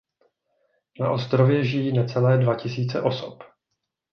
Na 0.99 1.11
ostrově 1.11 1.65
žijí 1.65 1.91
necelé 1.93 2.37
dva 2.37 2.55
tisíce 2.55 3.01
osob. 3.01 3.43